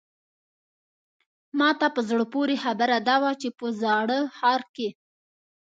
ماته 1.57 1.87
په 1.95 2.01
زړه 2.09 2.25
پورې 2.33 2.55
خبره 2.63 2.97
دا 3.09 3.15
وه 3.21 3.31
چې 3.41 3.49
په 3.59 3.65
زاړه 3.81 4.17
ښار 4.37 4.61
کې. 4.75 4.89